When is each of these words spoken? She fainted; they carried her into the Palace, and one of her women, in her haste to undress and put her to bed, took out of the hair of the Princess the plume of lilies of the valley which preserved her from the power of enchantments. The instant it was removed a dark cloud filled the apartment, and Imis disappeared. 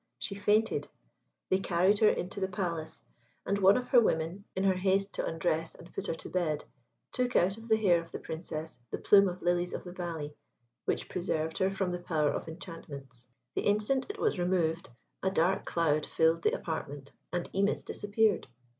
She 0.17 0.33
fainted; 0.33 0.87
they 1.51 1.59
carried 1.59 1.99
her 1.99 2.09
into 2.09 2.39
the 2.39 2.47
Palace, 2.47 3.01
and 3.45 3.59
one 3.59 3.77
of 3.77 3.89
her 3.89 4.01
women, 4.01 4.45
in 4.55 4.63
her 4.63 4.73
haste 4.73 5.13
to 5.13 5.25
undress 5.27 5.75
and 5.75 5.93
put 5.93 6.07
her 6.07 6.15
to 6.15 6.27
bed, 6.31 6.65
took 7.11 7.35
out 7.35 7.55
of 7.57 7.67
the 7.67 7.77
hair 7.77 8.01
of 8.01 8.11
the 8.11 8.17
Princess 8.17 8.79
the 8.89 8.97
plume 8.97 9.27
of 9.29 9.43
lilies 9.43 9.73
of 9.73 9.83
the 9.83 9.91
valley 9.91 10.33
which 10.85 11.07
preserved 11.07 11.59
her 11.59 11.69
from 11.69 11.91
the 11.91 11.99
power 12.01 12.31
of 12.31 12.47
enchantments. 12.47 13.27
The 13.53 13.61
instant 13.61 14.07
it 14.09 14.17
was 14.17 14.39
removed 14.39 14.89
a 15.21 15.29
dark 15.29 15.65
cloud 15.67 16.07
filled 16.07 16.41
the 16.41 16.53
apartment, 16.55 17.11
and 17.31 17.47
Imis 17.53 17.85
disappeared. 17.85 18.47